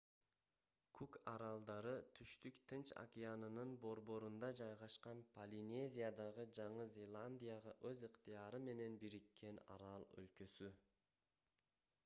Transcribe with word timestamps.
кук 0.99 1.15
аралдары 1.31 1.91
түштүк 2.19 2.61
тынч 2.71 2.93
океанынын 3.01 3.73
борборунда 3.83 4.49
жайгашкан 4.59 5.21
полинезиядагы 5.35 6.45
жаңы 6.59 6.85
зеландияга 6.95 7.73
өз 7.91 8.01
ыктыяры 8.09 8.61
менен 8.71 8.95
бириккен 9.05 9.61
арал 9.77 10.07
өлкөсү 10.23 10.71